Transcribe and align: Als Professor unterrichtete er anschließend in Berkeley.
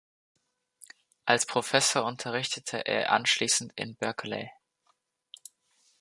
Als 1.25 1.45
Professor 1.45 2.05
unterrichtete 2.05 2.79
er 2.87 3.11
anschließend 3.11 3.71
in 3.75 3.95
Berkeley. 3.97 4.49